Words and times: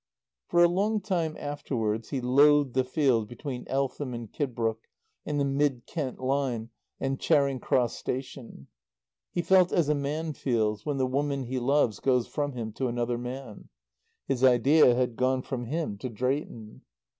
For 0.47 0.63
a 0.63 0.67
long 0.67 0.99
time 0.99 1.37
afterwards 1.39 2.09
he 2.09 2.21
loathed 2.21 2.73
the 2.73 2.83
fields 2.83 3.27
between 3.27 3.67
Eltham 3.67 4.15
and 4.15 4.31
Kidbrooke, 4.33 4.87
and 5.27 5.39
the 5.39 5.45
Mid 5.45 5.85
Kent 5.85 6.19
line, 6.19 6.71
and 6.99 7.19
Charing 7.19 7.59
Cross 7.59 7.97
Station. 7.97 8.65
He 9.31 9.43
felt 9.43 9.71
as 9.71 9.89
a 9.89 9.93
man 9.93 10.33
feels 10.33 10.87
when 10.87 10.97
the 10.97 11.05
woman 11.05 11.43
he 11.43 11.59
loves 11.59 11.99
goes 11.99 12.25
from 12.25 12.53
him 12.53 12.71
to 12.73 12.87
another 12.87 13.19
man. 13.19 13.69
His 14.27 14.43
idea 14.43 14.95
had 14.95 15.17
gone 15.17 15.43
from 15.43 15.65
him 15.65 15.99
to 15.99 16.09
Drayton. 16.09 16.81